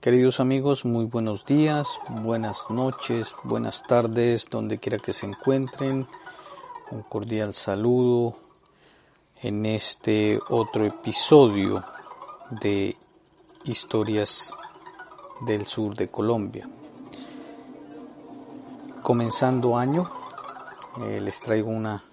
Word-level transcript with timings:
Queridos 0.00 0.38
amigos, 0.38 0.84
muy 0.84 1.06
buenos 1.06 1.44
días, 1.44 1.88
buenas 2.08 2.70
noches, 2.70 3.34
buenas 3.42 3.82
tardes, 3.82 4.46
donde 4.48 4.78
quiera 4.78 4.98
que 4.98 5.12
se 5.12 5.26
encuentren. 5.26 6.06
Un 6.92 7.02
cordial 7.02 7.52
saludo 7.52 8.36
en 9.42 9.66
este 9.66 10.38
otro 10.50 10.84
episodio 10.84 11.82
de 12.62 12.96
Historias 13.64 14.54
del 15.44 15.66
Sur 15.66 15.96
de 15.96 16.08
Colombia. 16.08 16.68
Comenzando 19.02 19.76
año, 19.76 20.08
eh, 21.02 21.20
les 21.20 21.40
traigo 21.40 21.70
una 21.70 22.04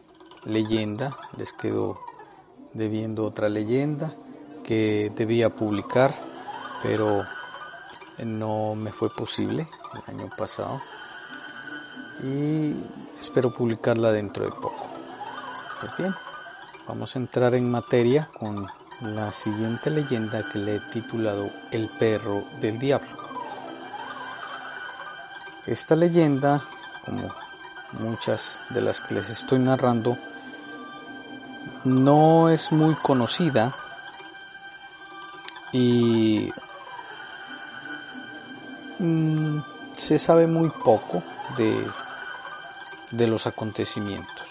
leyenda, 0.46 1.16
les 1.38 1.54
quedo 1.54 2.00
debiendo 2.74 3.26
otra 3.26 3.48
leyenda 3.48 4.16
que 4.64 5.12
debía 5.16 5.50
publicar, 5.50 6.14
pero 6.84 7.24
no 8.24 8.76
me 8.76 8.92
fue 8.92 9.10
posible 9.14 9.68
el 9.94 10.16
año 10.16 10.30
pasado 10.38 10.82
y 12.24 12.74
espero 13.20 13.52
publicarla 13.52 14.12
dentro 14.12 14.46
de 14.46 14.52
poco. 14.52 14.88
Pues 15.80 15.98
bien, 15.98 16.14
vamos 16.88 17.16
a 17.16 17.20
entrar 17.20 17.56
en 17.56 17.70
materia 17.70 18.30
con 18.40 18.68
la 19.02 19.34
siguiente 19.34 19.90
leyenda 19.90 20.48
que 20.52 20.60
le 20.60 20.76
he 20.76 20.80
titulado 20.92 21.50
El 21.72 21.90
perro 21.90 22.44
del 22.60 22.78
diablo. 22.78 23.10
Esta 25.66 25.96
leyenda, 25.96 26.64
como 27.06 27.30
muchas 27.94 28.60
de 28.70 28.82
las 28.82 29.02
que 29.02 29.16
les 29.16 29.30
estoy 29.30 29.60
narrando, 29.60 30.18
no 31.84 32.50
es 32.50 32.72
muy 32.72 32.94
conocida 32.96 33.76
y 35.72 36.52
mm, 39.00 39.60
se 39.96 40.20
sabe 40.20 40.48
muy 40.48 40.70
poco 40.70 41.24
de, 41.58 41.88
de 43.12 43.28
los 43.28 43.48
acontecimientos. 43.48 44.48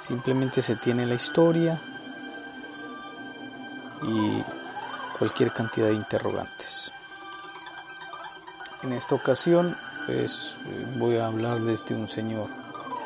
Simplemente 0.00 0.62
se 0.62 0.76
tiene 0.76 1.06
la 1.06 1.14
historia 1.14 1.80
y 4.02 4.42
cualquier 5.18 5.52
cantidad 5.52 5.86
de 5.88 5.94
interrogantes. 5.94 6.92
En 8.82 8.92
esta 8.92 9.14
ocasión, 9.14 9.76
pues 10.06 10.54
voy 10.96 11.16
a 11.16 11.26
hablar 11.26 11.60
de 11.60 11.74
este 11.74 11.94
un 11.94 12.08
señor 12.08 12.48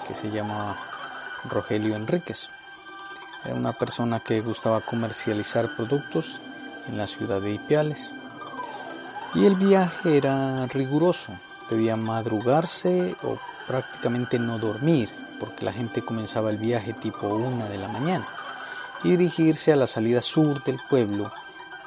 que 0.07 0.15
se 0.15 0.31
llama 0.31 0.77
Rogelio 1.49 1.95
Enríquez. 1.95 2.51
Era 3.45 3.55
una 3.55 3.73
persona 3.73 4.21
que 4.21 4.43
gustaba 4.43 4.81
comercializar 4.81 5.75
productos 5.77 6.41
en 6.91 6.99
la 6.99 7.07
ciudad 7.07 7.41
de 7.41 7.53
Ipiales. 7.53 8.11
Y 9.35 9.47
el 9.47 9.55
viaje 9.55 10.17
era 10.17 10.67
riguroso, 10.67 11.33
debía 11.69 11.97
madrugarse 11.97 13.15
o 13.23 13.39
prácticamente 13.67 14.39
no 14.39 14.59
dormir, 14.59 15.09
porque 15.39 15.65
la 15.65 15.73
gente 15.73 16.03
comenzaba 16.03 16.51
el 16.51 16.59
viaje 16.59 16.93
tipo 16.93 17.29
una 17.29 17.67
de 17.67 17.79
la 17.79 17.89
mañana, 17.89 18.27
y 19.05 19.11
dirigirse 19.11 19.73
a 19.73 19.77
la 19.77 19.87
salida 19.87 20.21
sur 20.21 20.63
del 20.65 20.81
pueblo 20.89 21.33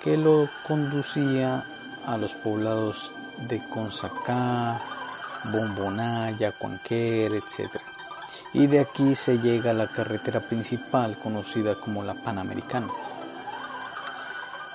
que 0.02 0.18
lo 0.18 0.50
conducía 0.68 1.66
a 2.06 2.18
los 2.18 2.34
poblados 2.36 3.13
de 3.47 3.62
Consacá, 3.68 4.80
Bombonaya, 5.52 6.53
Cuanquer, 6.53 7.34
etc. 7.34 7.81
Y 8.53 8.68
de 8.68 8.80
aquí 8.80 9.16
se 9.16 9.40
llega 9.40 9.72
a 9.72 9.74
la 9.74 9.88
carretera 9.88 10.40
principal 10.40 11.18
conocida 11.18 11.75
como 11.75 12.03
la 12.03 12.13
Panamericana. 12.13 12.88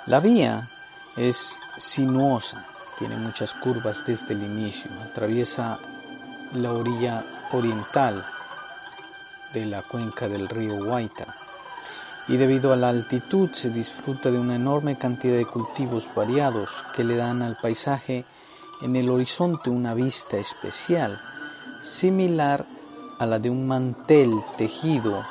La 0.08 0.20
vía 0.20 0.66
es 1.16 1.58
sinuosa, 1.76 2.64
tiene 2.98 3.14
muchas 3.16 3.52
curvas 3.52 4.06
desde 4.06 4.32
el 4.32 4.42
inicio, 4.42 4.91
atraviesa 5.02 5.78
la 6.54 6.72
orilla 6.72 7.22
oriental 7.52 8.24
de 9.52 9.66
la 9.66 9.82
cuenca 9.82 10.26
del 10.26 10.48
río 10.48 10.82
Guaita 10.82 11.26
y 12.26 12.38
debido 12.38 12.72
a 12.72 12.76
la 12.76 12.88
altitud 12.88 13.50
se 13.52 13.69
disfruta 13.69 14.30
de 14.30 14.38
una 14.38 14.56
enorme 14.56 14.96
cantidad 14.96 15.36
de 15.36 15.44
cultivos 15.44 16.08
variados 16.14 16.70
que 16.94 17.04
le 17.04 17.16
dan 17.16 17.42
al 17.42 17.56
paisaje 17.56 18.25
en 18.80 18.96
el 18.96 19.10
horizonte 19.10 19.69
una 19.69 19.92
vista 19.92 20.38
especial, 20.38 21.20
similar 21.82 22.64
a 23.19 23.26
la 23.26 23.38
de 23.38 23.50
un 23.50 23.69
mantel 23.69 24.42
tejido 24.56 25.22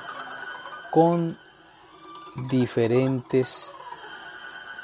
con 0.92 1.36
diferentes 2.48 3.74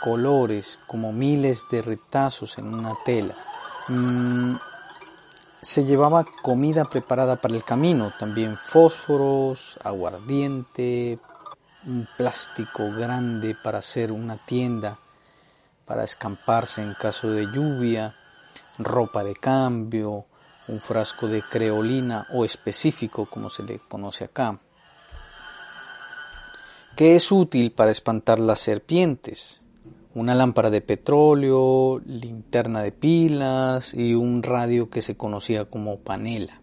colores, 0.03 0.79
como 0.85 1.13
miles 1.13 1.69
de 1.71 1.81
retazos 1.81 2.57
en 2.57 2.73
una 2.73 2.93
tela. 3.05 3.35
Mm, 3.87 4.55
se 5.61 5.85
llevaba 5.85 6.25
comida 6.41 6.83
preparada 6.83 7.37
para 7.37 7.55
el 7.55 7.63
camino, 7.63 8.11
también 8.19 8.57
fósforos, 8.57 9.79
aguardiente, 9.81 11.19
un 11.85 12.05
plástico 12.17 12.91
grande 12.91 13.55
para 13.55 13.77
hacer 13.77 14.11
una 14.11 14.35
tienda, 14.35 14.97
para 15.85 16.03
escamparse 16.03 16.81
en 16.81 16.93
caso 16.95 17.29
de 17.29 17.45
lluvia, 17.45 18.13
ropa 18.79 19.23
de 19.23 19.35
cambio, 19.35 20.25
un 20.67 20.81
frasco 20.81 21.29
de 21.29 21.41
creolina 21.41 22.27
o 22.33 22.43
específico 22.43 23.25
como 23.25 23.49
se 23.49 23.63
le 23.63 23.79
conoce 23.79 24.25
acá, 24.25 24.59
que 26.97 27.15
es 27.15 27.31
útil 27.31 27.71
para 27.71 27.91
espantar 27.91 28.39
las 28.39 28.59
serpientes, 28.59 29.62
una 30.15 30.35
lámpara 30.35 30.69
de 30.69 30.81
petróleo, 30.81 31.99
linterna 32.05 32.81
de 32.81 32.91
pilas 32.91 33.93
y 33.93 34.13
un 34.13 34.43
radio 34.43 34.89
que 34.89 35.01
se 35.01 35.15
conocía 35.15 35.65
como 35.65 35.97
panela. 35.97 36.61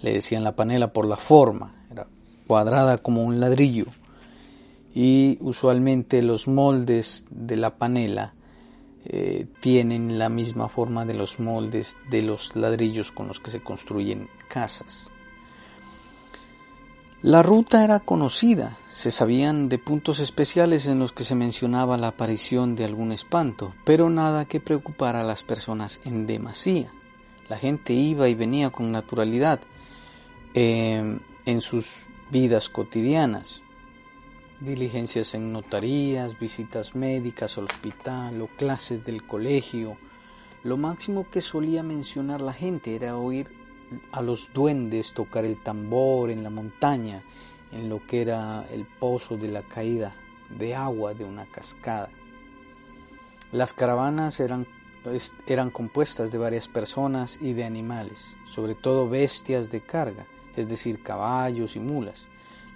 Le 0.00 0.12
decían 0.12 0.44
la 0.44 0.56
panela 0.56 0.92
por 0.92 1.06
la 1.06 1.16
forma, 1.16 1.86
era 1.90 2.06
cuadrada 2.46 2.98
como 2.98 3.22
un 3.22 3.40
ladrillo 3.40 3.86
y 4.94 5.38
usualmente 5.40 6.22
los 6.22 6.46
moldes 6.46 7.24
de 7.30 7.56
la 7.56 7.76
panela 7.76 8.34
eh, 9.04 9.46
tienen 9.60 10.18
la 10.18 10.28
misma 10.28 10.68
forma 10.68 11.04
de 11.04 11.14
los 11.14 11.40
moldes 11.40 11.96
de 12.10 12.22
los 12.22 12.54
ladrillos 12.56 13.10
con 13.10 13.28
los 13.28 13.40
que 13.40 13.50
se 13.50 13.60
construyen 13.60 14.28
casas. 14.48 15.10
La 17.24 17.42
ruta 17.42 17.82
era 17.82 18.00
conocida, 18.00 18.76
se 18.90 19.10
sabían 19.10 19.70
de 19.70 19.78
puntos 19.78 20.20
especiales 20.20 20.86
en 20.88 20.98
los 20.98 21.12
que 21.12 21.24
se 21.24 21.34
mencionaba 21.34 21.96
la 21.96 22.08
aparición 22.08 22.76
de 22.76 22.84
algún 22.84 23.12
espanto, 23.12 23.74
pero 23.82 24.10
nada 24.10 24.44
que 24.44 24.60
preocupara 24.60 25.22
a 25.22 25.24
las 25.24 25.42
personas 25.42 26.02
en 26.04 26.26
demasía. 26.26 26.92
La 27.48 27.56
gente 27.56 27.94
iba 27.94 28.28
y 28.28 28.34
venía 28.34 28.68
con 28.68 28.92
naturalidad 28.92 29.58
em, 30.52 31.18
en 31.46 31.62
sus 31.62 32.04
vidas 32.30 32.68
cotidianas. 32.68 33.62
Diligencias 34.60 35.34
en 35.34 35.50
notarías, 35.50 36.38
visitas 36.38 36.94
médicas 36.94 37.56
al 37.56 37.64
hospital 37.64 38.42
o 38.42 38.48
clases 38.48 39.02
del 39.02 39.26
colegio. 39.26 39.96
Lo 40.62 40.76
máximo 40.76 41.26
que 41.30 41.40
solía 41.40 41.82
mencionar 41.82 42.42
la 42.42 42.52
gente 42.52 42.94
era 42.94 43.16
oír 43.16 43.63
a 44.12 44.22
los 44.22 44.52
duendes 44.52 45.12
tocar 45.12 45.44
el 45.44 45.62
tambor 45.62 46.30
en 46.30 46.42
la 46.42 46.50
montaña, 46.50 47.22
en 47.72 47.88
lo 47.88 48.06
que 48.06 48.22
era 48.22 48.66
el 48.72 48.86
pozo 48.86 49.36
de 49.36 49.48
la 49.48 49.62
caída 49.62 50.14
de 50.50 50.74
agua 50.74 51.14
de 51.14 51.24
una 51.24 51.46
cascada. 51.46 52.10
Las 53.52 53.72
caravanas 53.72 54.40
eran, 54.40 54.66
eran 55.46 55.70
compuestas 55.70 56.32
de 56.32 56.38
varias 56.38 56.68
personas 56.68 57.38
y 57.40 57.52
de 57.52 57.64
animales, 57.64 58.36
sobre 58.46 58.74
todo 58.74 59.08
bestias 59.08 59.70
de 59.70 59.80
carga, 59.80 60.26
es 60.56 60.68
decir, 60.68 61.02
caballos 61.02 61.76
y 61.76 61.80
mulas. 61.80 62.28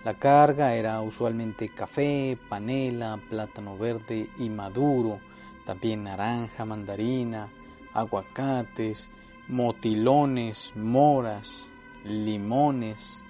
La 0.05 0.15
carga 0.15 0.75
era 0.75 1.01
usualmente 1.01 1.69
café, 1.69 2.39
panela, 2.49 3.19
plátano 3.29 3.77
verde 3.77 4.31
y 4.39 4.49
maduro, 4.49 5.21
también 5.67 6.05
naranja, 6.05 6.65
mandarina, 6.65 7.49
aguacates, 7.93 9.11
motilones, 9.49 10.73
moras, 10.77 11.71
limones 12.05 13.23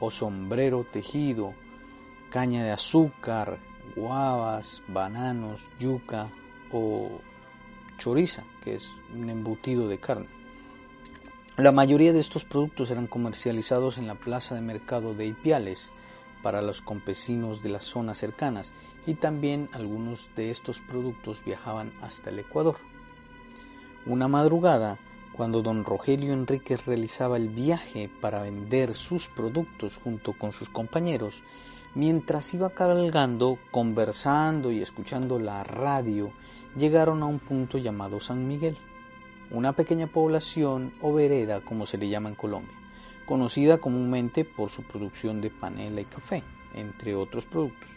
o 0.00 0.10
sombrero 0.10 0.84
tejido, 0.84 1.54
caña 2.30 2.64
de 2.64 2.72
azúcar, 2.72 3.58
guavas, 3.94 4.82
bananos, 4.88 5.70
yuca 5.78 6.30
o 6.72 7.20
choriza, 7.96 8.44
que 8.62 8.74
es 8.74 8.88
un 9.14 9.30
embutido 9.30 9.88
de 9.88 9.98
carne. 9.98 10.26
La 11.56 11.72
mayoría 11.72 12.12
de 12.12 12.20
estos 12.20 12.44
productos 12.44 12.90
eran 12.90 13.06
comercializados 13.06 13.96
en 13.96 14.06
la 14.06 14.16
plaza 14.16 14.54
de 14.54 14.60
mercado 14.60 15.14
de 15.14 15.26
Ipiales 15.26 15.90
para 16.42 16.60
los 16.60 16.82
campesinos 16.82 17.62
de 17.62 17.70
las 17.70 17.84
zonas 17.84 18.18
cercanas 18.18 18.72
y 19.06 19.14
también 19.14 19.70
algunos 19.72 20.28
de 20.36 20.50
estos 20.50 20.80
productos 20.80 21.42
viajaban 21.44 21.92
hasta 22.02 22.28
el 22.28 22.40
Ecuador. 22.40 22.76
Una 24.04 24.28
madrugada, 24.28 24.98
cuando 25.36 25.60
don 25.60 25.84
Rogelio 25.84 26.32
Enríquez 26.32 26.86
realizaba 26.86 27.36
el 27.36 27.50
viaje 27.50 28.08
para 28.20 28.42
vender 28.42 28.94
sus 28.94 29.28
productos 29.28 30.00
junto 30.02 30.32
con 30.32 30.52
sus 30.52 30.70
compañeros, 30.70 31.42
mientras 31.94 32.54
iba 32.54 32.70
cabalgando, 32.70 33.58
conversando 33.70 34.72
y 34.72 34.80
escuchando 34.80 35.38
la 35.38 35.62
radio, 35.62 36.32
llegaron 36.76 37.22
a 37.22 37.26
un 37.26 37.38
punto 37.38 37.76
llamado 37.76 38.18
San 38.18 38.48
Miguel, 38.48 38.78
una 39.50 39.74
pequeña 39.74 40.06
población 40.06 40.94
o 41.02 41.12
vereda 41.12 41.60
como 41.60 41.84
se 41.84 41.98
le 41.98 42.08
llama 42.08 42.30
en 42.30 42.34
Colombia, 42.34 42.74
conocida 43.26 43.76
comúnmente 43.76 44.44
por 44.44 44.70
su 44.70 44.82
producción 44.84 45.42
de 45.42 45.50
panela 45.50 46.00
y 46.00 46.06
café, 46.06 46.42
entre 46.74 47.14
otros 47.14 47.44
productos. 47.44 47.90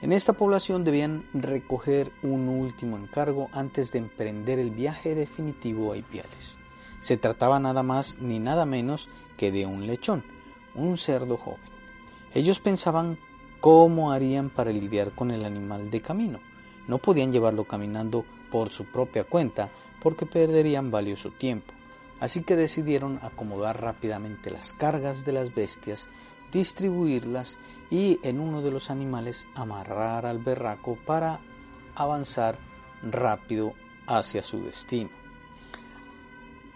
En 0.00 0.12
esta 0.12 0.32
población 0.32 0.84
debían 0.84 1.24
recoger 1.34 2.12
un 2.22 2.48
último 2.48 2.96
encargo 2.96 3.48
antes 3.52 3.90
de 3.90 3.98
emprender 3.98 4.60
el 4.60 4.70
viaje 4.70 5.16
definitivo 5.16 5.92
a 5.92 5.96
Ipiales. 5.96 6.56
Se 7.00 7.16
trataba 7.16 7.58
nada 7.58 7.82
más 7.82 8.18
ni 8.20 8.38
nada 8.38 8.64
menos 8.64 9.08
que 9.36 9.50
de 9.50 9.66
un 9.66 9.88
lechón, 9.88 10.22
un 10.76 10.96
cerdo 10.96 11.36
joven. 11.36 11.60
Ellos 12.32 12.60
pensaban 12.60 13.18
cómo 13.60 14.12
harían 14.12 14.50
para 14.50 14.70
lidiar 14.70 15.12
con 15.16 15.32
el 15.32 15.44
animal 15.44 15.90
de 15.90 16.00
camino. 16.00 16.38
No 16.86 16.98
podían 16.98 17.32
llevarlo 17.32 17.64
caminando 17.64 18.24
por 18.52 18.70
su 18.70 18.84
propia 18.84 19.24
cuenta 19.24 19.68
porque 20.00 20.26
perderían 20.26 20.92
valioso 20.92 21.32
tiempo. 21.32 21.74
Así 22.20 22.42
que 22.42 22.56
decidieron 22.56 23.18
acomodar 23.22 23.80
rápidamente 23.80 24.50
las 24.50 24.72
cargas 24.72 25.24
de 25.24 25.32
las 25.32 25.54
bestias, 25.54 26.08
distribuirlas 26.52 27.58
y 27.90 28.18
en 28.22 28.40
uno 28.40 28.62
de 28.62 28.70
los 28.70 28.90
animales 28.90 29.46
amarrar 29.54 30.26
al 30.26 30.38
berraco 30.38 30.96
para 31.06 31.40
avanzar 31.94 32.58
rápido 33.02 33.74
hacia 34.06 34.42
su 34.42 34.60
destino. 34.60 35.10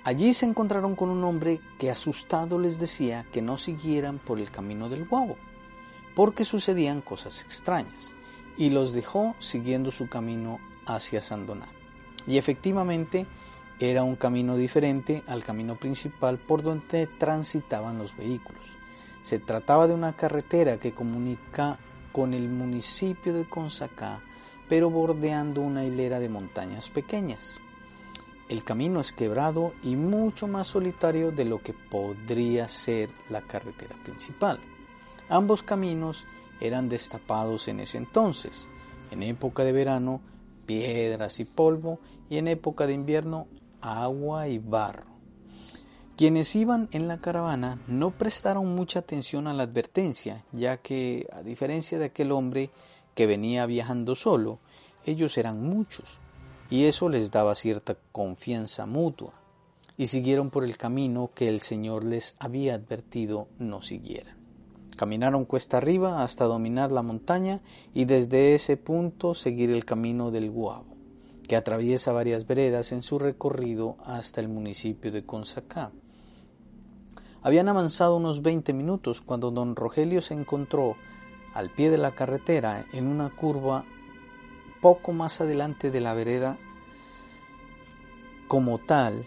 Allí 0.04 0.34
se 0.34 0.46
encontraron 0.46 0.96
con 0.96 1.10
un 1.10 1.22
hombre 1.22 1.60
que 1.78 1.90
asustado 1.90 2.58
les 2.58 2.78
decía 2.80 3.24
que 3.32 3.40
no 3.40 3.56
siguieran 3.56 4.18
por 4.18 4.40
el 4.40 4.50
camino 4.50 4.88
del 4.88 5.06
guavo, 5.06 5.36
porque 6.16 6.44
sucedían 6.44 7.02
cosas 7.02 7.42
extrañas, 7.42 8.14
y 8.56 8.70
los 8.70 8.92
dejó 8.92 9.36
siguiendo 9.38 9.90
su 9.90 10.08
camino 10.08 10.58
hacia 10.86 11.22
Sandoná. 11.22 11.68
Y 12.26 12.36
efectivamente 12.36 13.26
era 13.78 14.02
un 14.02 14.16
camino 14.16 14.56
diferente 14.56 15.22
al 15.26 15.44
camino 15.44 15.76
principal 15.76 16.38
por 16.38 16.62
donde 16.62 17.06
transitaban 17.06 17.98
los 17.98 18.16
vehículos. 18.16 18.81
Se 19.22 19.38
trataba 19.38 19.86
de 19.86 19.94
una 19.94 20.14
carretera 20.14 20.78
que 20.78 20.92
comunica 20.92 21.78
con 22.12 22.34
el 22.34 22.48
municipio 22.48 23.32
de 23.32 23.48
Consacá, 23.48 24.20
pero 24.68 24.90
bordeando 24.90 25.60
una 25.60 25.84
hilera 25.84 26.18
de 26.20 26.28
montañas 26.28 26.90
pequeñas. 26.90 27.58
El 28.48 28.64
camino 28.64 29.00
es 29.00 29.12
quebrado 29.12 29.72
y 29.82 29.96
mucho 29.96 30.46
más 30.46 30.66
solitario 30.66 31.30
de 31.32 31.44
lo 31.44 31.62
que 31.62 31.72
podría 31.72 32.68
ser 32.68 33.10
la 33.30 33.40
carretera 33.40 33.96
principal. 34.02 34.58
Ambos 35.28 35.62
caminos 35.62 36.26
eran 36.60 36.88
destapados 36.88 37.68
en 37.68 37.80
ese 37.80 37.98
entonces. 37.98 38.68
En 39.10 39.22
época 39.22 39.64
de 39.64 39.72
verano, 39.72 40.20
piedras 40.66 41.40
y 41.40 41.44
polvo, 41.44 42.00
y 42.28 42.38
en 42.38 42.48
época 42.48 42.86
de 42.86 42.94
invierno, 42.94 43.46
agua 43.80 44.48
y 44.48 44.58
barro. 44.58 45.11
Quienes 46.16 46.54
iban 46.54 46.88
en 46.92 47.08
la 47.08 47.18
caravana 47.18 47.80
no 47.88 48.10
prestaron 48.10 48.74
mucha 48.74 48.98
atención 48.98 49.46
a 49.46 49.54
la 49.54 49.62
advertencia, 49.62 50.44
ya 50.52 50.76
que, 50.76 51.26
a 51.32 51.42
diferencia 51.42 51.98
de 51.98 52.06
aquel 52.06 52.32
hombre 52.32 52.70
que 53.14 53.26
venía 53.26 53.64
viajando 53.64 54.14
solo, 54.14 54.58
ellos 55.06 55.38
eran 55.38 55.62
muchos, 55.62 56.18
y 56.68 56.84
eso 56.84 57.08
les 57.08 57.30
daba 57.30 57.54
cierta 57.54 57.96
confianza 58.12 58.84
mutua, 58.84 59.32
y 59.96 60.06
siguieron 60.06 60.50
por 60.50 60.64
el 60.64 60.76
camino 60.76 61.30
que 61.34 61.48
el 61.48 61.60
Señor 61.60 62.04
les 62.04 62.34
había 62.38 62.74
advertido 62.74 63.48
no 63.58 63.80
siguieran. 63.80 64.36
Caminaron 64.96 65.46
cuesta 65.46 65.78
arriba 65.78 66.22
hasta 66.22 66.44
dominar 66.44 66.92
la 66.92 67.02
montaña 67.02 67.62
y 67.94 68.04
desde 68.04 68.54
ese 68.54 68.76
punto 68.76 69.34
seguir 69.34 69.70
el 69.70 69.86
camino 69.86 70.30
del 70.30 70.50
Guavo, 70.50 70.91
que 71.52 71.56
atraviesa 71.56 72.12
varias 72.12 72.46
veredas 72.46 72.92
en 72.92 73.02
su 73.02 73.18
recorrido 73.18 73.98
hasta 74.06 74.40
el 74.40 74.48
municipio 74.48 75.12
de 75.12 75.26
Consacá. 75.26 75.92
Habían 77.42 77.68
avanzado 77.68 78.16
unos 78.16 78.40
veinte 78.40 78.72
minutos 78.72 79.20
cuando 79.20 79.50
don 79.50 79.76
Rogelio 79.76 80.22
se 80.22 80.32
encontró 80.32 80.96
al 81.52 81.68
pie 81.68 81.90
de 81.90 81.98
la 81.98 82.12
carretera 82.12 82.86
en 82.94 83.06
una 83.06 83.28
curva 83.28 83.84
poco 84.80 85.12
más 85.12 85.42
adelante 85.42 85.90
de 85.90 86.00
la 86.00 86.14
vereda 86.14 86.56
como 88.48 88.78
tal 88.78 89.26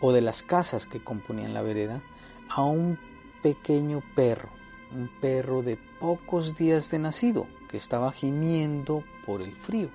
o 0.00 0.10
de 0.10 0.22
las 0.22 0.42
casas 0.42 0.88
que 0.88 1.04
componían 1.04 1.54
la 1.54 1.62
vereda 1.62 2.02
a 2.48 2.64
un 2.64 2.98
pequeño 3.44 4.02
perro, 4.16 4.48
un 4.92 5.08
perro 5.20 5.62
de 5.62 5.78
pocos 6.00 6.56
días 6.56 6.90
de 6.90 6.98
nacido 6.98 7.46
que 7.68 7.76
estaba 7.76 8.10
gimiendo 8.10 9.04
por 9.24 9.40
el 9.40 9.54
frío. 9.54 9.88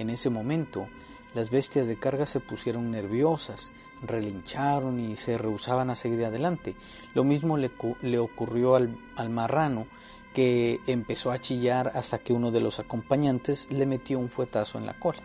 En 0.00 0.08
ese 0.08 0.30
momento 0.30 0.88
las 1.34 1.50
bestias 1.50 1.86
de 1.86 1.98
carga 1.98 2.24
se 2.24 2.40
pusieron 2.40 2.90
nerviosas 2.90 3.70
relincharon 4.02 4.98
y 4.98 5.14
se 5.16 5.36
rehusaban 5.36 5.90
a 5.90 5.94
seguir 5.94 6.24
adelante. 6.24 6.74
Lo 7.14 7.22
mismo 7.22 7.58
le, 7.58 8.18
ocurrió 8.18 8.74
al, 8.74 8.96
al 9.14 9.28
marrano, 9.28 9.86
que 10.32 10.80
empezó 10.86 11.30
a 11.30 11.38
chillar 11.38 11.92
hasta 11.94 12.18
que 12.18 12.32
uno 12.32 12.50
de 12.50 12.60
los 12.60 12.78
acompañantes 12.78 13.70
le 13.70 13.84
metió 13.84 14.18
un 14.18 14.30
fuetazo 14.30 14.78
en 14.78 14.86
la 14.86 14.98
cola. 14.98 15.20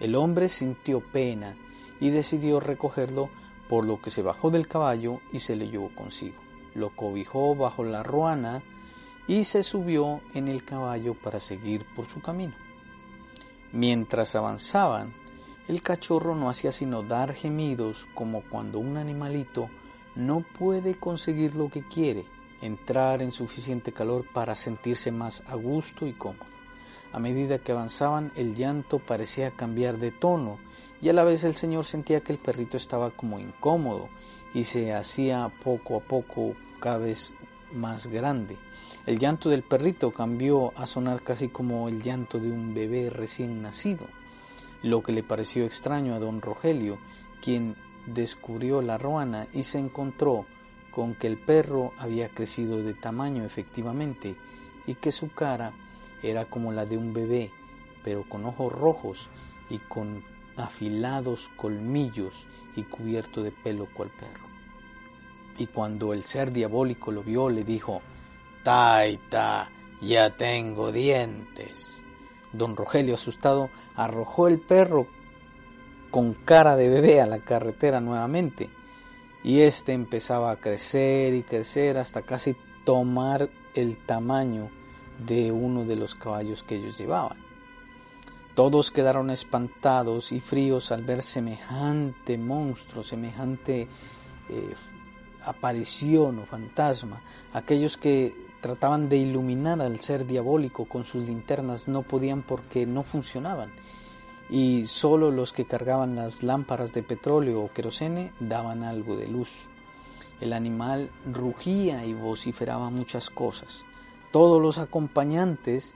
El 0.00 0.14
hombre 0.14 0.48
sintió 0.48 1.00
pena 1.00 1.54
y 2.00 2.08
decidió 2.08 2.58
recogerlo, 2.58 3.28
por 3.68 3.84
lo 3.84 4.00
que 4.00 4.10
se 4.10 4.22
bajó 4.22 4.50
del 4.50 4.66
caballo 4.66 5.20
y 5.30 5.40
se 5.40 5.56
le 5.56 5.68
llevó 5.68 5.90
consigo. 5.94 6.40
Lo 6.74 6.90
cobijó 6.90 7.54
bajo 7.54 7.82
la 7.82 8.02
ruana 8.02 8.62
y 9.26 9.44
se 9.44 9.62
subió 9.62 10.20
en 10.32 10.48
el 10.48 10.64
caballo 10.64 11.14
para 11.14 11.40
seguir 11.40 11.84
por 11.94 12.06
su 12.06 12.20
camino. 12.20 12.63
Mientras 13.74 14.36
avanzaban, 14.36 15.12
el 15.66 15.82
cachorro 15.82 16.36
no 16.36 16.48
hacía 16.48 16.70
sino 16.70 17.02
dar 17.02 17.34
gemidos 17.34 18.06
como 18.14 18.42
cuando 18.42 18.78
un 18.78 18.96
animalito 18.96 19.68
no 20.14 20.44
puede 20.56 20.94
conseguir 20.94 21.56
lo 21.56 21.68
que 21.68 21.82
quiere, 21.82 22.24
entrar 22.60 23.20
en 23.20 23.32
suficiente 23.32 23.92
calor 23.92 24.26
para 24.32 24.54
sentirse 24.54 25.10
más 25.10 25.42
a 25.48 25.56
gusto 25.56 26.06
y 26.06 26.12
cómodo. 26.12 26.46
A 27.12 27.18
medida 27.18 27.58
que 27.58 27.72
avanzaban, 27.72 28.30
el 28.36 28.54
llanto 28.54 29.00
parecía 29.00 29.50
cambiar 29.50 29.98
de 29.98 30.12
tono 30.12 30.58
y 31.02 31.08
a 31.08 31.12
la 31.12 31.24
vez 31.24 31.42
el 31.42 31.56
señor 31.56 31.84
sentía 31.84 32.20
que 32.20 32.30
el 32.30 32.38
perrito 32.38 32.76
estaba 32.76 33.10
como 33.10 33.40
incómodo 33.40 34.08
y 34.54 34.62
se 34.62 34.94
hacía 34.94 35.52
poco 35.64 35.96
a 35.96 36.00
poco 36.00 36.54
cada 36.78 36.98
vez 36.98 37.34
más 37.74 38.06
grande. 38.06 38.56
El 39.06 39.18
llanto 39.18 39.50
del 39.50 39.62
perrito 39.62 40.12
cambió 40.12 40.72
a 40.76 40.86
sonar 40.86 41.22
casi 41.22 41.48
como 41.48 41.88
el 41.88 42.02
llanto 42.02 42.38
de 42.38 42.50
un 42.50 42.74
bebé 42.74 43.10
recién 43.10 43.60
nacido 43.62 44.06
lo 44.84 45.02
que 45.02 45.12
le 45.12 45.22
pareció 45.22 45.64
extraño 45.64 46.14
a 46.14 46.18
don 46.18 46.42
Rogelio, 46.42 46.98
quien 47.40 47.74
descubrió 48.06 48.82
la 48.82 48.98
ruana 48.98 49.48
y 49.54 49.62
se 49.62 49.78
encontró 49.78 50.44
con 50.90 51.14
que 51.14 51.26
el 51.26 51.38
perro 51.38 51.94
había 51.96 52.28
crecido 52.28 52.82
de 52.82 52.92
tamaño 52.92 53.44
efectivamente 53.44 54.36
y 54.86 54.94
que 54.96 55.10
su 55.10 55.30
cara 55.30 55.72
era 56.22 56.44
como 56.44 56.70
la 56.70 56.84
de 56.84 56.98
un 56.98 57.14
bebé, 57.14 57.50
pero 58.04 58.28
con 58.28 58.44
ojos 58.44 58.72
rojos 58.72 59.30
y 59.70 59.78
con 59.78 60.22
afilados 60.56 61.50
colmillos 61.56 62.46
y 62.76 62.82
cubierto 62.82 63.42
de 63.42 63.52
pelo 63.52 63.88
cual 63.94 64.10
perro. 64.10 64.53
Y 65.58 65.66
cuando 65.66 66.12
el 66.12 66.24
ser 66.24 66.52
diabólico 66.52 67.12
lo 67.12 67.22
vio, 67.22 67.48
le 67.48 67.64
dijo, 67.64 68.02
Taita, 68.62 69.70
ya 70.00 70.30
tengo 70.30 70.90
dientes. 70.90 72.02
Don 72.52 72.76
Rogelio, 72.76 73.14
asustado, 73.14 73.70
arrojó 73.94 74.48
el 74.48 74.60
perro 74.60 75.06
con 76.10 76.34
cara 76.34 76.76
de 76.76 76.88
bebé 76.88 77.20
a 77.20 77.26
la 77.26 77.40
carretera 77.40 78.00
nuevamente, 78.00 78.70
y 79.42 79.60
éste 79.60 79.92
empezaba 79.92 80.52
a 80.52 80.56
crecer 80.56 81.34
y 81.34 81.42
crecer 81.42 81.98
hasta 81.98 82.22
casi 82.22 82.56
tomar 82.84 83.50
el 83.74 83.98
tamaño 83.98 84.70
de 85.26 85.50
uno 85.52 85.84
de 85.84 85.96
los 85.96 86.14
caballos 86.14 86.62
que 86.62 86.76
ellos 86.76 86.96
llevaban. 86.98 87.38
Todos 88.54 88.92
quedaron 88.92 89.30
espantados 89.30 90.30
y 90.30 90.38
fríos 90.38 90.92
al 90.92 91.02
ver 91.02 91.22
semejante 91.22 92.38
monstruo, 92.38 93.02
semejante 93.02 93.88
eh, 94.48 94.74
aparición 95.44 96.38
o 96.38 96.46
fantasma. 96.46 97.22
Aquellos 97.52 97.96
que 97.96 98.34
trataban 98.60 99.08
de 99.08 99.18
iluminar 99.18 99.80
al 99.82 100.00
ser 100.00 100.26
diabólico 100.26 100.86
con 100.86 101.04
sus 101.04 101.26
linternas 101.26 101.88
no 101.88 102.02
podían 102.02 102.42
porque 102.42 102.86
no 102.86 103.02
funcionaban 103.02 103.72
y 104.48 104.86
solo 104.86 105.30
los 105.30 105.52
que 105.52 105.64
cargaban 105.64 106.16
las 106.16 106.42
lámparas 106.42 106.92
de 106.92 107.02
petróleo 107.02 107.62
o 107.62 107.72
querosene 107.72 108.32
daban 108.40 108.82
algo 108.82 109.16
de 109.16 109.28
luz. 109.28 109.50
El 110.40 110.52
animal 110.52 111.10
rugía 111.32 112.04
y 112.04 112.12
vociferaba 112.12 112.90
muchas 112.90 113.30
cosas. 113.30 113.84
Todos 114.32 114.60
los 114.60 114.78
acompañantes 114.78 115.94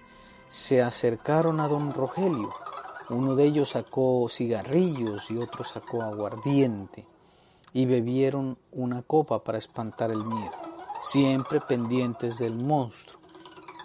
se 0.48 0.80
acercaron 0.80 1.60
a 1.60 1.68
don 1.68 1.92
Rogelio. 1.92 2.50
Uno 3.10 3.34
de 3.34 3.44
ellos 3.44 3.70
sacó 3.70 4.28
cigarrillos 4.28 5.30
y 5.30 5.38
otro 5.38 5.64
sacó 5.64 6.02
aguardiente 6.02 7.06
y 7.72 7.86
bebieron 7.86 8.58
una 8.72 9.02
copa 9.02 9.44
para 9.44 9.58
espantar 9.58 10.10
el 10.10 10.24
miedo, 10.24 10.52
siempre 11.02 11.60
pendientes 11.60 12.38
del 12.38 12.54
monstruo, 12.54 13.18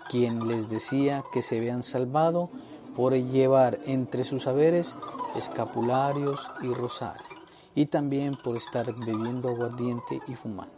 quien 0.10 0.48
les 0.48 0.70
decía 0.70 1.24
que 1.32 1.42
se 1.42 1.58
habían 1.58 1.84
salvado 1.84 2.50
por 2.96 3.14
llevar 3.14 3.80
entre 3.86 4.24
sus 4.24 4.48
haberes 4.48 4.96
escapularios 5.36 6.40
y 6.62 6.68
rosarios, 6.74 7.28
y 7.76 7.88
también 7.88 8.36
por 8.36 8.56
estar 8.56 8.94
bebiendo 8.94 9.50
aguardiente 9.50 10.22
y 10.28 10.36
fumando, 10.36 10.74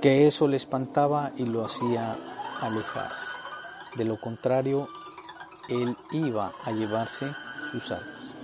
que 0.00 0.26
eso 0.26 0.48
le 0.48 0.56
espantaba 0.56 1.32
y 1.36 1.44
lo 1.44 1.64
hacía 1.64 2.16
alejarse. 2.60 3.38
De 3.96 4.04
lo 4.04 4.20
contrario, 4.20 4.88
él 5.68 5.96
iba 6.10 6.52
a 6.64 6.72
llevarse 6.72 7.26
sus 7.70 7.90
almas. 7.90 8.34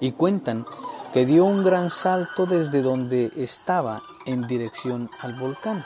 Y 0.00 0.12
cuentan 0.12 0.64
que 1.12 1.26
dio 1.26 1.44
un 1.44 1.62
gran 1.62 1.90
salto 1.90 2.46
desde 2.46 2.80
donde 2.80 3.30
estaba 3.36 4.02
en 4.24 4.46
dirección 4.46 5.10
al 5.20 5.34
volcán 5.34 5.84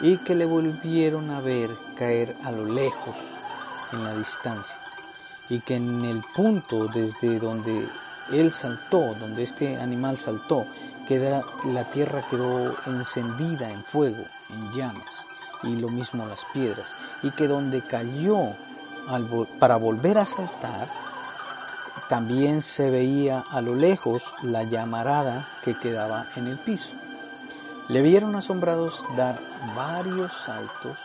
y 0.00 0.16
que 0.18 0.34
le 0.34 0.46
volvieron 0.46 1.30
a 1.30 1.40
ver 1.40 1.70
caer 1.96 2.36
a 2.42 2.50
lo 2.50 2.64
lejos 2.64 3.16
en 3.92 4.02
la 4.02 4.16
distancia 4.16 4.76
y 5.48 5.60
que 5.60 5.76
en 5.76 6.04
el 6.04 6.22
punto 6.34 6.88
desde 6.88 7.38
donde 7.38 7.86
él 8.32 8.52
saltó, 8.52 9.14
donde 9.14 9.42
este 9.44 9.76
animal 9.76 10.18
saltó, 10.18 10.66
queda, 11.06 11.44
la 11.64 11.84
tierra 11.84 12.24
quedó 12.28 12.74
encendida 12.86 13.70
en 13.70 13.84
fuego, 13.84 14.24
en 14.50 14.72
llamas, 14.72 15.26
y 15.62 15.76
lo 15.76 15.88
mismo 15.88 16.26
las 16.26 16.44
piedras, 16.46 16.94
y 17.22 17.30
que 17.30 17.46
donde 17.46 17.82
cayó 17.82 18.54
para 19.58 19.76
volver 19.76 20.18
a 20.18 20.26
saltar, 20.26 20.88
también 22.08 22.62
se 22.62 22.90
veía 22.90 23.44
a 23.50 23.60
lo 23.60 23.74
lejos 23.74 24.22
la 24.42 24.64
llamarada 24.64 25.46
que 25.64 25.74
quedaba 25.74 26.26
en 26.36 26.46
el 26.46 26.58
piso. 26.58 26.94
Le 27.88 28.02
vieron 28.02 28.34
asombrados 28.36 29.04
dar 29.16 29.38
varios 29.74 30.32
saltos 30.32 30.98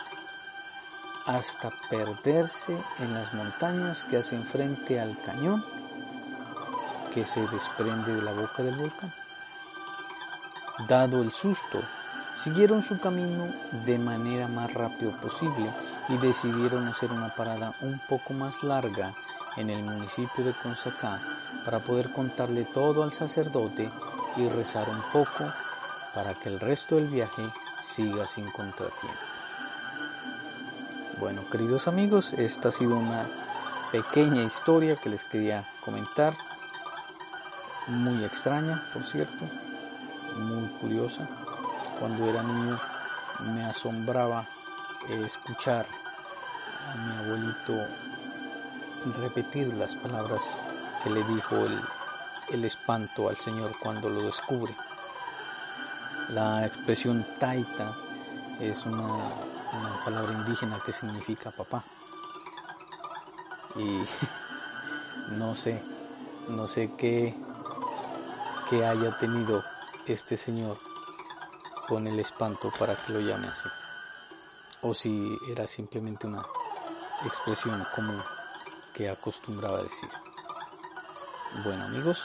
hasta 1.26 1.70
perderse 1.90 2.76
en 3.00 3.14
las 3.14 3.34
montañas 3.34 4.04
que 4.04 4.16
hacen 4.16 4.44
frente 4.44 4.98
al 4.98 5.18
cañón 5.20 5.64
que 7.12 7.24
se 7.24 7.40
desprende 7.48 8.14
de 8.14 8.22
la 8.22 8.32
boca 8.32 8.62
del 8.62 8.76
volcán. 8.76 9.12
Dado 10.86 11.20
el 11.22 11.32
susto, 11.32 11.80
siguieron 12.36 12.82
su 12.82 12.98
camino 12.98 13.48
de 13.84 13.98
manera 13.98 14.46
más 14.48 14.72
rápido 14.72 15.10
posible 15.12 15.70
y 16.08 16.16
decidieron 16.18 16.86
hacer 16.86 17.10
una 17.12 17.34
parada 17.34 17.74
un 17.80 18.00
poco 18.08 18.32
más 18.32 18.62
larga 18.62 19.14
en 19.56 19.70
el 19.70 19.82
municipio 19.82 20.44
de 20.44 20.52
Consacá 20.52 21.20
para 21.64 21.80
poder 21.80 22.12
contarle 22.12 22.64
todo 22.64 23.02
al 23.02 23.12
sacerdote 23.12 23.90
y 24.36 24.48
rezar 24.48 24.88
un 24.88 25.02
poco 25.12 25.52
para 26.14 26.34
que 26.34 26.48
el 26.48 26.60
resto 26.60 26.96
del 26.96 27.08
viaje 27.08 27.42
siga 27.82 28.26
sin 28.26 28.50
contratiempo. 28.50 29.18
Bueno, 31.18 31.42
queridos 31.50 31.88
amigos, 31.88 32.32
esta 32.34 32.68
ha 32.68 32.72
sido 32.72 32.96
una 32.96 33.26
pequeña 33.90 34.42
historia 34.42 34.96
que 34.96 35.08
les 35.08 35.24
quería 35.24 35.68
comentar. 35.84 36.36
Muy 37.88 38.24
extraña, 38.24 38.84
por 38.92 39.02
cierto, 39.04 39.44
muy 40.36 40.68
curiosa. 40.80 41.26
Cuando 41.98 42.28
era 42.28 42.42
niño 42.42 42.78
me 43.52 43.64
asombraba 43.64 44.46
escuchar 45.08 45.86
a 46.88 46.96
mi 46.96 47.16
abuelito 47.16 47.86
repetir 49.20 49.68
las 49.74 49.94
palabras 49.96 50.42
que 51.02 51.10
le 51.10 51.22
dijo 51.24 51.56
el, 51.56 51.80
el 52.50 52.64
espanto 52.64 53.28
al 53.28 53.36
Señor 53.36 53.72
cuando 53.78 54.08
lo 54.08 54.22
descubre. 54.22 54.74
La 56.30 56.66
expresión 56.66 57.26
taita 57.38 57.96
es 58.60 58.84
una 58.84 59.30
palabra 60.04 60.32
indígena 60.32 60.80
que 60.84 60.92
significa 60.92 61.50
papá. 61.50 61.84
Y 63.76 64.02
no 65.32 65.54
sé, 65.54 65.82
no 66.48 66.66
sé 66.66 66.92
qué, 66.96 67.34
qué 68.68 68.84
haya 68.84 69.16
tenido 69.18 69.62
este 70.06 70.36
señor 70.36 70.78
con 71.86 72.06
el 72.06 72.18
espanto 72.18 72.72
para 72.78 72.94
que 72.96 73.12
lo 73.12 73.20
llame 73.20 73.48
así. 73.48 73.68
O 74.82 74.94
si 74.94 75.38
era 75.50 75.66
simplemente 75.66 76.26
una 76.26 76.42
expresión 77.24 77.84
común 77.94 78.22
que 78.98 79.08
acostumbraba 79.08 79.80
decir. 79.80 80.08
Bueno 81.64 81.84
amigos, 81.84 82.24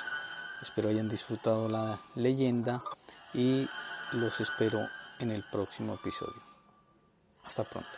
espero 0.60 0.90
hayan 0.90 1.08
disfrutado 1.08 1.70
la 1.70 2.00
leyenda 2.16 2.84
y 3.32 3.70
los 4.14 4.42
espero 4.42 4.80
en 5.20 5.30
el 5.30 5.44
próximo 5.44 5.94
episodio. 5.94 6.42
Hasta 7.46 7.64
pronto. 7.64 7.90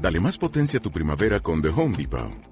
Dale 0.00 0.20
más 0.20 0.38
potencia 0.38 0.78
a 0.78 0.82
tu 0.82 0.92
primavera 0.92 1.40
con 1.40 1.60
The 1.60 1.68
Home 1.68 1.96
Depot. 1.96 2.51